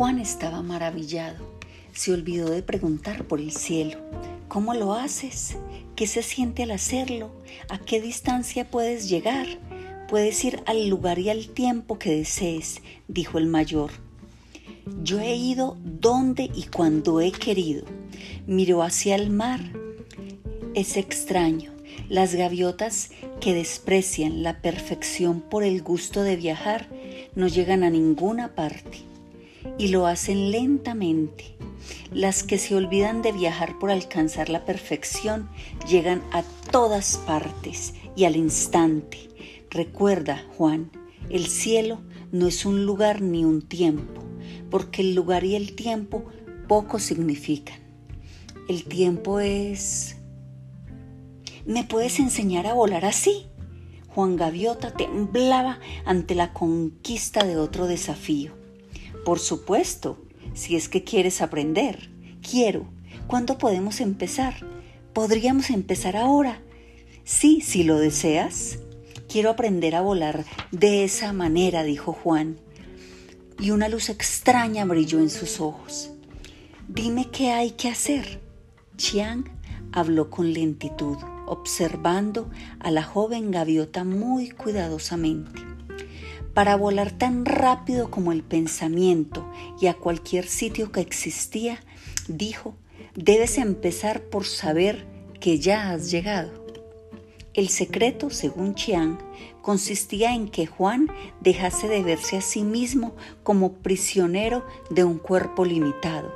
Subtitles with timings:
[0.00, 1.44] Juan estaba maravillado.
[1.92, 3.98] Se olvidó de preguntar por el cielo.
[4.48, 5.58] ¿Cómo lo haces?
[5.94, 7.30] ¿Qué se siente al hacerlo?
[7.68, 9.46] ¿A qué distancia puedes llegar?
[10.08, 13.90] Puedes ir al lugar y al tiempo que desees, dijo el mayor.
[15.02, 17.84] Yo he ido donde y cuando he querido.
[18.46, 19.60] Miró hacia el mar.
[20.72, 21.72] Es extraño.
[22.08, 26.88] Las gaviotas que desprecian la perfección por el gusto de viajar
[27.34, 29.09] no llegan a ninguna parte
[29.78, 31.56] y lo hacen lentamente.
[32.12, 35.48] Las que se olvidan de viajar por alcanzar la perfección
[35.88, 39.28] llegan a todas partes y al instante.
[39.70, 40.90] Recuerda, Juan,
[41.28, 42.00] el cielo
[42.32, 44.22] no es un lugar ni un tiempo,
[44.70, 46.24] porque el lugar y el tiempo
[46.68, 47.78] poco significan.
[48.68, 50.16] El tiempo es...
[51.66, 53.46] ¿Me puedes enseñar a volar así?
[54.08, 58.59] Juan Gaviota temblaba ante la conquista de otro desafío.
[59.24, 60.18] Por supuesto,
[60.54, 62.10] si es que quieres aprender.
[62.48, 62.86] Quiero.
[63.26, 64.54] ¿Cuándo podemos empezar?
[65.12, 66.62] ¿Podríamos empezar ahora?
[67.24, 68.78] Sí, si lo deseas.
[69.28, 72.58] Quiero aprender a volar de esa manera, dijo Juan.
[73.58, 76.10] Y una luz extraña brilló en sus ojos.
[76.88, 78.40] Dime qué hay que hacer.
[78.96, 79.44] Chiang
[79.92, 85.69] habló con lentitud, observando a la joven gaviota muy cuidadosamente.
[86.54, 89.48] Para volar tan rápido como el pensamiento
[89.80, 91.80] y a cualquier sitio que existía,
[92.26, 92.74] dijo,
[93.14, 95.06] debes empezar por saber
[95.38, 96.60] que ya has llegado.
[97.54, 99.18] El secreto, según Chiang,
[99.62, 101.08] consistía en que Juan
[101.40, 106.32] dejase de verse a sí mismo como prisionero de un cuerpo limitado,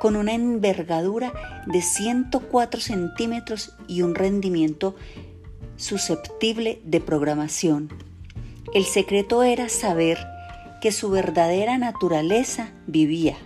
[0.00, 1.32] con una envergadura
[1.66, 4.96] de 104 centímetros y un rendimiento
[5.76, 8.13] susceptible de programación.
[8.74, 10.18] El secreto era saber
[10.80, 13.36] que su verdadera naturaleza vivía,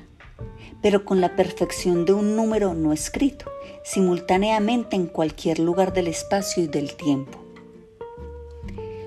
[0.80, 3.44] pero con la perfección de un número no escrito,
[3.84, 7.38] simultáneamente en cualquier lugar del espacio y del tiempo.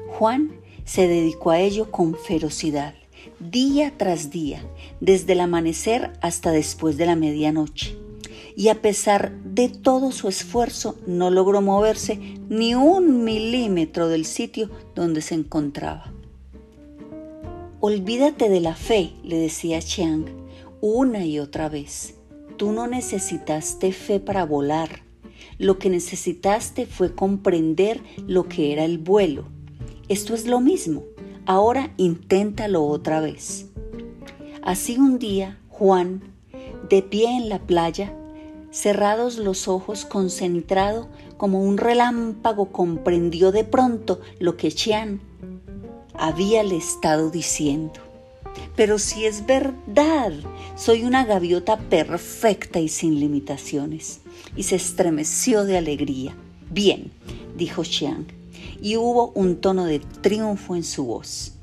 [0.09, 0.51] Juan
[0.85, 2.93] se dedicó a ello con ferocidad,
[3.39, 4.63] día tras día,
[4.99, 7.97] desde el amanecer hasta después de la medianoche.
[8.61, 14.69] Y a pesar de todo su esfuerzo, no logró moverse ni un milímetro del sitio
[14.93, 16.13] donde se encontraba.
[17.79, 20.25] Olvídate de la fe, le decía Chiang
[20.79, 22.19] una y otra vez.
[22.57, 25.01] Tú no necesitaste fe para volar.
[25.57, 29.45] Lo que necesitaste fue comprender lo que era el vuelo.
[30.07, 31.01] Esto es lo mismo.
[31.47, 33.71] Ahora inténtalo otra vez.
[34.61, 36.21] Así un día, Juan,
[36.91, 38.15] de pie en la playa,
[38.71, 45.19] cerrados los ojos, concentrado como un relámpago, comprendió de pronto lo que Chiang
[46.13, 47.99] habíale estado diciendo.
[48.75, 50.33] Pero si es verdad,
[50.75, 54.21] soy una gaviota perfecta y sin limitaciones.
[54.55, 56.35] Y se estremeció de alegría.
[56.69, 57.11] Bien,
[57.57, 58.27] dijo Xiang,
[58.81, 61.53] y hubo un tono de triunfo en su voz.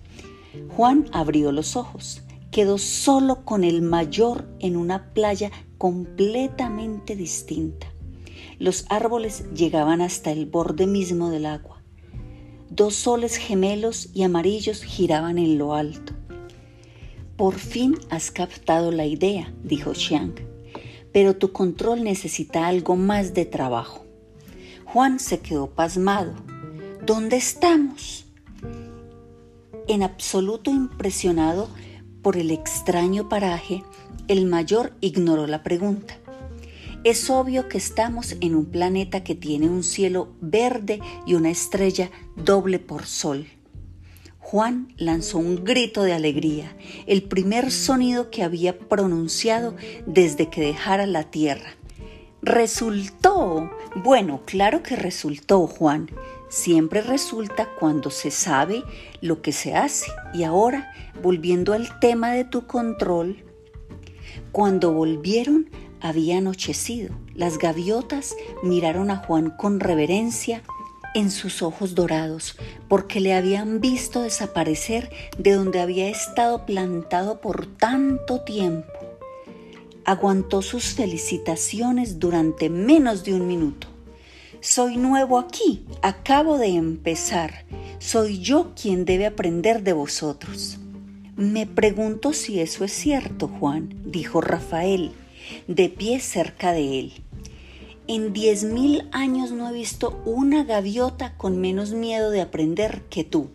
[0.77, 2.23] Juan abrió los ojos,
[2.59, 7.87] quedó solo con el mayor en una playa completamente distinta.
[8.59, 11.85] Los árboles llegaban hasta el borde mismo del agua.
[12.69, 16.15] Dos soles gemelos y amarillos giraban en lo alto.
[17.37, 20.35] Por fin has captado la idea, dijo Xiang,
[21.13, 24.05] pero tu control necesita algo más de trabajo.
[24.85, 26.35] Juan se quedó pasmado.
[27.07, 28.27] ¿Dónde estamos?
[29.87, 31.69] En absoluto impresionado
[32.29, 33.83] por el extraño paraje,
[34.29, 36.19] el mayor ignoró la pregunta.
[37.03, 42.11] Es obvio que estamos en un planeta que tiene un cielo verde y una estrella
[42.37, 43.47] doble por sol.
[44.41, 49.75] Juan lanzó un grito de alegría, el primer sonido que había pronunciado
[50.05, 51.77] desde que dejara la tierra.
[52.43, 53.71] Resultó.
[54.05, 56.11] Bueno, claro que resultó, Juan.
[56.49, 58.85] Siempre resulta cuando se sabe
[59.21, 60.11] lo que se hace.
[60.33, 60.93] Y ahora,
[61.23, 63.45] volviendo al tema de tu control,
[64.53, 67.15] cuando volvieron había anochecido.
[67.35, 70.63] Las gaviotas miraron a Juan con reverencia
[71.15, 72.57] en sus ojos dorados,
[72.89, 78.93] porque le habían visto desaparecer de donde había estado plantado por tanto tiempo.
[80.05, 83.89] Aguantó sus felicitaciones durante menos de un minuto.
[84.61, 87.65] Soy nuevo aquí, acabo de empezar.
[88.01, 90.79] Soy yo quien debe aprender de vosotros.
[91.37, 95.13] Me pregunto si eso es cierto, Juan, dijo Rafael,
[95.69, 97.13] de pie cerca de él.
[98.09, 103.23] En diez mil años no he visto una gaviota con menos miedo de aprender que
[103.23, 103.51] tú.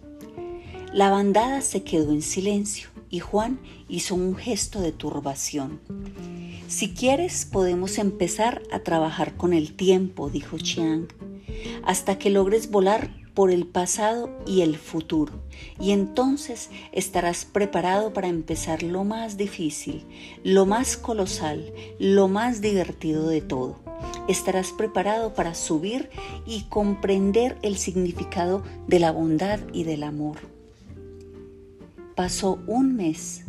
[0.93, 5.79] La bandada se quedó en silencio y Juan hizo un gesto de turbación.
[6.67, 11.09] Si quieres, podemos empezar a trabajar con el tiempo, dijo Chiang,
[11.83, 15.43] hasta que logres volar por el pasado y el futuro,
[15.79, 20.03] y entonces estarás preparado para empezar lo más difícil,
[20.43, 23.77] lo más colosal, lo más divertido de todo.
[24.27, 26.09] Estarás preparado para subir
[26.47, 30.62] y comprender el significado de la bondad y del amor.
[32.15, 33.45] Pasó un mes,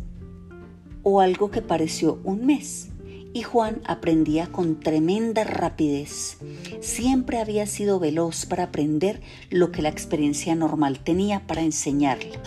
[1.03, 2.89] o algo que pareció un mes
[3.35, 6.37] y Juan aprendía con tremenda rapidez.
[6.79, 9.19] Siempre había sido veloz para aprender
[9.49, 12.39] lo que la experiencia normal tenía para enseñarle.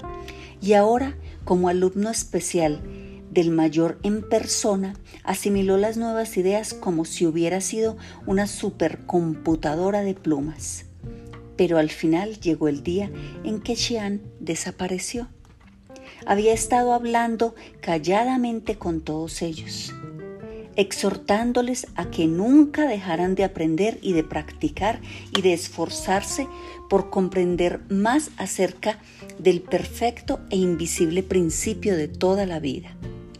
[0.62, 2.80] Y ahora, como alumno especial
[3.30, 4.94] del mayor en persona,
[5.24, 10.86] asimiló las nuevas ideas como si hubiera sido una supercomputadora de plumas.
[11.56, 13.10] Pero al final llegó el día
[13.44, 15.28] en que Xian desapareció.
[16.26, 19.92] Había estado hablando calladamente con todos ellos
[20.78, 25.00] exhortándoles a que nunca dejaran de aprender y de practicar
[25.36, 26.46] y de esforzarse
[26.88, 29.00] por comprender más acerca
[29.40, 32.94] del perfecto e invisible principio de toda la vida.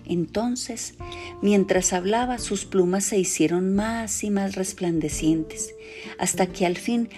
[0.05, 0.95] Entonces,
[1.41, 5.77] mientras hablaba, sus plumas se hicieron más y más resplandecientes,
[6.19, 7.09] hasta que al fin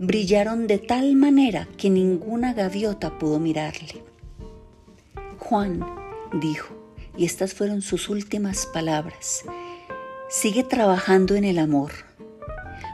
[0.00, 4.02] brillaron de tal manera que ninguna gaviota pudo mirarle.
[5.48, 5.82] Juan
[6.34, 6.74] dijo,
[7.16, 9.46] y estas fueron sus últimas palabras,
[10.28, 11.90] sigue trabajando en el amor.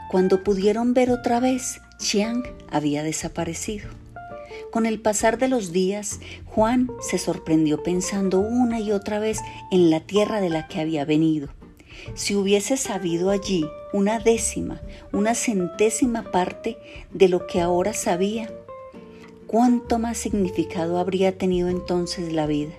[0.09, 3.89] Cuando pudieron ver otra vez, Chiang había desaparecido.
[4.71, 9.89] Con el pasar de los días, Juan se sorprendió pensando una y otra vez en
[9.89, 11.49] la tierra de la que había venido.
[12.13, 14.81] Si hubiese sabido allí una décima,
[15.11, 16.77] una centésima parte
[17.11, 18.49] de lo que ahora sabía,
[19.47, 22.73] cuánto más significado habría tenido entonces la vida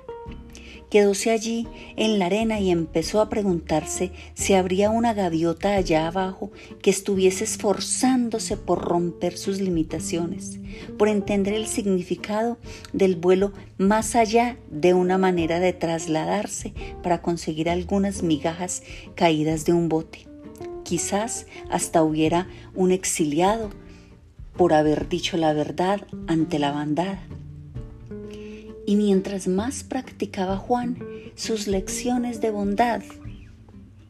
[0.91, 1.67] quedóse allí
[1.97, 7.45] en la arena y empezó a preguntarse si habría una gaviota allá abajo que estuviese
[7.45, 10.59] esforzándose por romper sus limitaciones,
[10.97, 12.59] por entender el significado
[12.93, 16.73] del vuelo más allá de una manera de trasladarse
[17.03, 18.83] para conseguir algunas migajas
[19.15, 20.27] caídas de un bote.
[20.85, 23.71] Quizás hasta hubiera un exiliado
[24.57, 27.21] por haber dicho la verdad ante la bandada.
[28.87, 30.99] Y mientras más practicaba Juan
[31.35, 33.03] sus lecciones de bondad,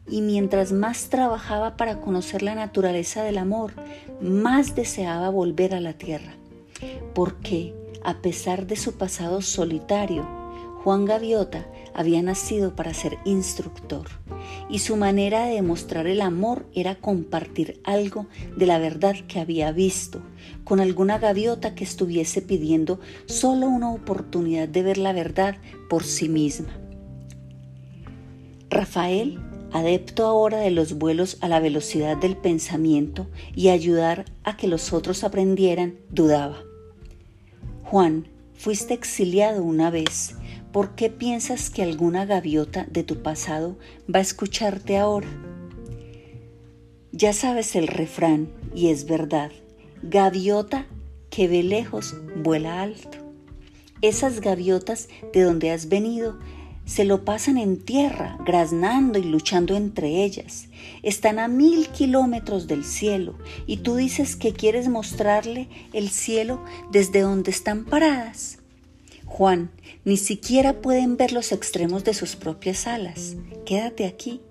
[0.09, 3.73] y mientras más trabajaba para conocer la naturaleza del amor,
[4.21, 6.33] más deseaba volver a la tierra,
[7.13, 7.73] porque
[8.03, 10.25] a pesar de su pasado solitario,
[10.83, 14.07] Juan Gaviota había nacido para ser instructor
[14.69, 19.71] y su manera de demostrar el amor era compartir algo de la verdad que había
[19.71, 20.21] visto
[20.63, 25.57] con alguna gaviota que estuviese pidiendo solo una oportunidad de ver la verdad
[25.89, 26.69] por sí misma.
[28.69, 29.39] Rafael,
[29.71, 34.93] adepto ahora de los vuelos a la velocidad del pensamiento y ayudar a que los
[34.93, 36.57] otros aprendieran, dudaba.
[37.83, 40.35] Juan, fuiste exiliado una vez
[40.77, 43.79] ¿Por qué piensas que alguna gaviota de tu pasado
[44.13, 45.27] va a escucharte ahora?
[47.11, 49.51] Ya sabes el refrán, y es verdad,
[50.03, 50.85] gaviota
[51.31, 53.17] que ve lejos vuela alto.
[54.03, 56.37] Esas gaviotas de donde has venido
[56.85, 60.67] se lo pasan en tierra, graznando y luchando entre ellas.
[61.01, 63.33] Están a mil kilómetros del cielo
[63.65, 68.59] y tú dices que quieres mostrarle el cielo desde donde están paradas.
[69.27, 69.69] Juan,
[70.03, 73.35] ni siquiera pueden ver los extremos de sus propias alas.
[73.65, 74.41] Quédate aquí.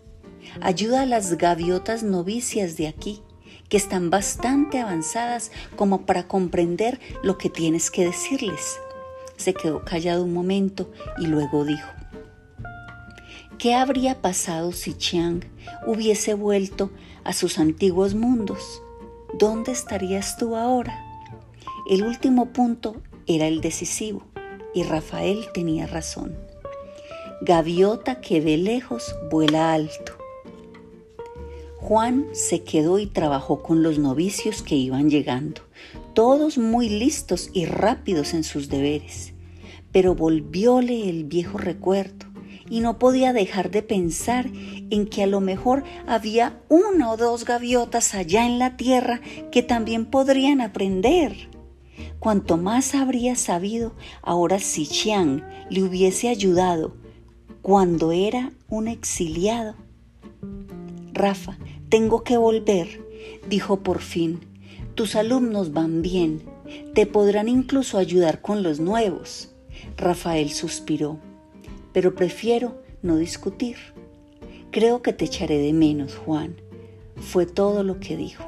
[0.60, 3.22] Ayuda a las gaviotas novicias de aquí,
[3.68, 8.78] que están bastante avanzadas como para comprender lo que tienes que decirles.
[9.36, 11.90] Se quedó callado un momento y luego dijo,
[13.58, 15.40] ¿qué habría pasado si Chiang
[15.86, 16.92] hubiese vuelto
[17.24, 18.82] a sus antiguos mundos?
[19.36, 21.02] ¿Dónde estarías tú ahora?
[21.90, 24.24] El último punto era el decisivo
[24.76, 26.36] y Rafael tenía razón.
[27.40, 30.12] Gaviota que ve lejos vuela alto.
[31.78, 35.62] Juan se quedó y trabajó con los novicios que iban llegando,
[36.12, 39.32] todos muy listos y rápidos en sus deberes.
[39.92, 42.26] Pero volvióle el viejo recuerdo
[42.68, 44.50] y no podía dejar de pensar
[44.90, 49.62] en que a lo mejor había una o dos gaviotas allá en la tierra que
[49.62, 51.55] también podrían aprender.
[52.18, 53.92] Cuanto más habría sabido
[54.22, 56.94] ahora si Chiang le hubiese ayudado
[57.62, 59.74] cuando era un exiliado.
[61.12, 61.58] Rafa,
[61.88, 63.04] tengo que volver,
[63.48, 64.40] dijo por fin.
[64.94, 66.42] Tus alumnos van bien,
[66.94, 69.50] te podrán incluso ayudar con los nuevos.
[69.96, 71.18] Rafael suspiró.
[71.92, 73.76] pero prefiero no discutir.
[74.70, 76.56] Creo que te echaré de menos, Juan.
[77.16, 78.44] Fue todo lo que dijo.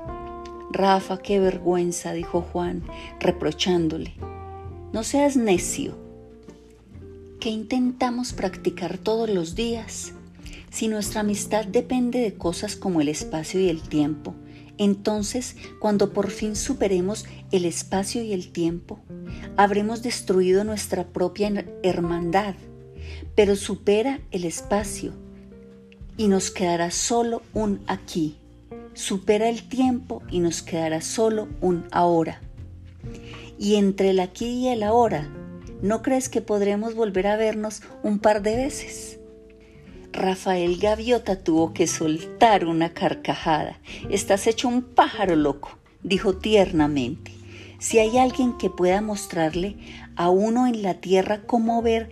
[0.70, 2.82] Rafa, qué vergüenza, dijo Juan,
[3.20, 4.14] reprochándole.
[4.92, 5.96] No seas necio.
[7.40, 10.12] ¿Qué intentamos practicar todos los días?
[10.70, 14.34] Si nuestra amistad depende de cosas como el espacio y el tiempo,
[14.76, 19.00] entonces cuando por fin superemos el espacio y el tiempo,
[19.56, 22.54] habremos destruido nuestra propia hermandad,
[23.34, 25.12] pero supera el espacio
[26.18, 28.36] y nos quedará solo un aquí
[28.98, 32.40] supera el tiempo y nos quedará solo un ahora.
[33.56, 35.28] Y entre el aquí y el ahora,
[35.80, 39.20] ¿no crees que podremos volver a vernos un par de veces?
[40.12, 43.78] Rafael Gaviota tuvo que soltar una carcajada.
[44.10, 47.30] Estás hecho un pájaro loco, dijo tiernamente.
[47.78, 49.76] Si hay alguien que pueda mostrarle
[50.16, 52.10] a uno en la tierra cómo ver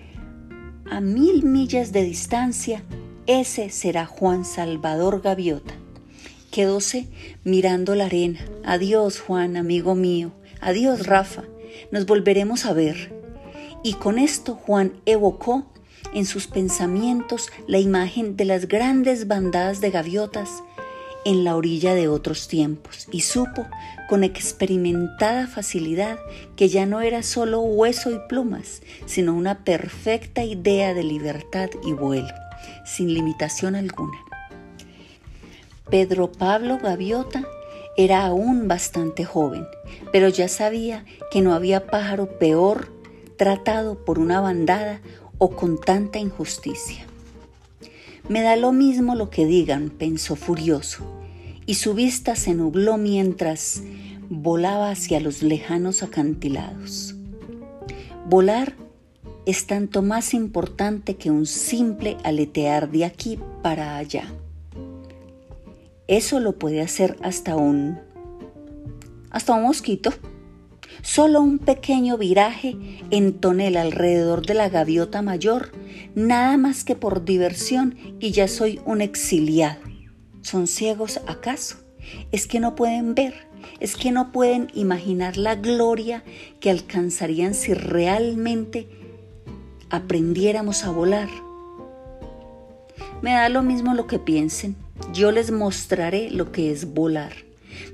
[0.88, 2.84] a mil millas de distancia,
[3.26, 5.74] ese será Juan Salvador Gaviota.
[6.56, 7.06] Quedóse
[7.44, 8.40] mirando la arena.
[8.64, 10.32] Adiós, Juan, amigo mío.
[10.62, 11.42] Adiós, Rafa.
[11.90, 13.12] Nos volveremos a ver.
[13.84, 15.66] Y con esto Juan evocó
[16.14, 20.48] en sus pensamientos la imagen de las grandes bandadas de gaviotas
[21.26, 23.66] en la orilla de otros tiempos y supo
[24.08, 26.18] con experimentada facilidad
[26.56, 31.92] que ya no era solo hueso y plumas, sino una perfecta idea de libertad y
[31.92, 32.32] vuelo,
[32.86, 34.25] sin limitación alguna.
[35.90, 37.46] Pedro Pablo Gaviota
[37.96, 39.66] era aún bastante joven,
[40.12, 42.88] pero ya sabía que no había pájaro peor
[43.36, 45.00] tratado por una bandada
[45.38, 47.06] o con tanta injusticia.
[48.28, 51.04] Me da lo mismo lo que digan, pensó furioso,
[51.66, 53.82] y su vista se nubló mientras
[54.28, 57.14] volaba hacia los lejanos acantilados.
[58.28, 58.74] Volar
[59.46, 64.32] es tanto más importante que un simple aletear de aquí para allá.
[66.08, 67.98] Eso lo puede hacer hasta un
[69.30, 70.12] hasta un mosquito.
[71.02, 72.76] Solo un pequeño viraje
[73.10, 75.72] en tonel alrededor de la gaviota mayor,
[76.14, 79.80] nada más que por diversión y ya soy un exiliado.
[80.40, 81.76] ¿Son ciegos acaso?
[82.32, 83.34] Es que no pueden ver,
[83.80, 86.24] es que no pueden imaginar la gloria
[86.60, 88.88] que alcanzarían si realmente
[89.90, 91.28] aprendiéramos a volar.
[93.22, 94.85] Me da lo mismo lo que piensen.
[95.12, 97.32] Yo les mostraré lo que es volar.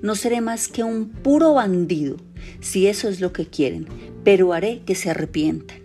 [0.03, 2.17] No seré más que un puro bandido,
[2.61, 3.87] si eso es lo que quieren,
[4.25, 5.79] pero haré que se arrepientan.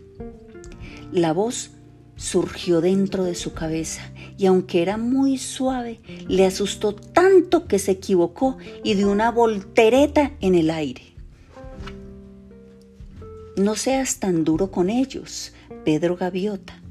[1.12, 1.72] La voz
[2.16, 7.92] surgió dentro de su cabeza y aunque era muy suave, le asustó tanto que se
[7.92, 11.04] equivocó y dio una voltereta en el aire.
[13.56, 16.82] No seas tan duro con ellos, Pedro Gaviota.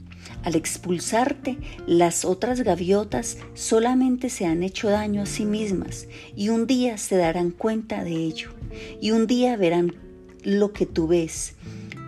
[0.42, 6.06] Al expulsarte, las otras gaviotas solamente se han hecho daño a sí mismas
[6.36, 8.50] y un día se darán cuenta de ello
[9.00, 9.94] y un día verán
[10.42, 11.54] lo que tú ves.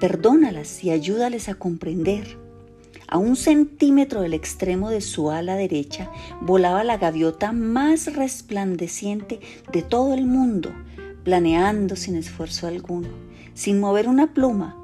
[0.01, 2.39] Perdónalas y ayúdales a comprender.
[3.09, 6.11] A un centímetro del extremo de su ala derecha
[6.43, 9.41] volaba la gaviota más resplandeciente
[9.73, 10.71] de todo el mundo,
[11.25, 13.09] planeando sin esfuerzo alguno,
[13.55, 14.77] sin mover una pluma,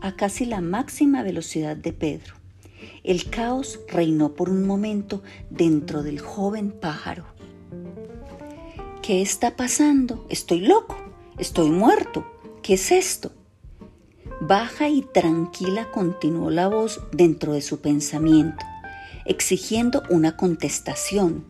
[0.00, 2.41] a casi la máxima velocidad de Pedro.
[3.04, 7.24] El caos reinó por un momento dentro del joven pájaro.
[9.02, 10.24] ¿Qué está pasando?
[10.28, 10.96] Estoy loco,
[11.36, 12.24] estoy muerto.
[12.62, 13.32] ¿Qué es esto?
[14.40, 18.64] Baja y tranquila continuó la voz dentro de su pensamiento,
[19.24, 21.44] exigiendo una contestación.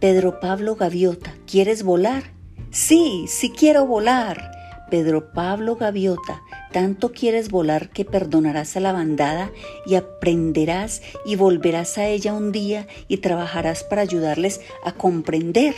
[0.00, 2.24] Pedro Pablo Gaviota, ¿quieres volar?
[2.70, 4.50] Sí, sí quiero volar.
[4.90, 6.42] Pedro Pablo Gaviota,
[6.76, 9.50] tanto quieres volar que perdonarás a la bandada
[9.86, 15.74] y aprenderás y volverás a ella un día y trabajarás para ayudarles a comprender.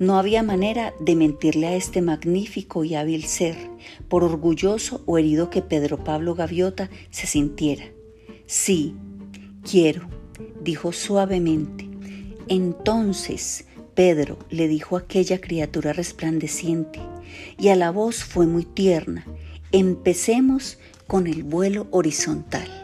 [0.00, 3.54] No había manera de mentirle a este magnífico y hábil ser,
[4.08, 7.84] por orgulloso o herido que Pedro Pablo Gaviota se sintiera.
[8.46, 8.96] Sí,
[9.62, 10.08] quiero,
[10.62, 11.88] dijo suavemente.
[12.48, 16.98] Entonces, Pedro le dijo a aquella criatura resplandeciente,
[17.58, 19.24] y a la voz fue muy tierna,
[19.72, 22.83] Empecemos con el vuelo horizontal.